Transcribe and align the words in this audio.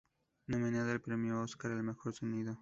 Nominada 0.47 0.93
al 0.93 1.01
premio 1.01 1.39
Oscar 1.43 1.73
al 1.73 1.83
mejor 1.83 2.11
sonido. 2.15 2.57